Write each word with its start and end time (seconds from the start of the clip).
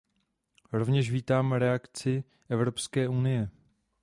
Rovněž 0.73 1.11
vítám 1.11 1.51
reakci 1.53 2.23
Evropské 2.49 3.07
unie. 3.07 3.49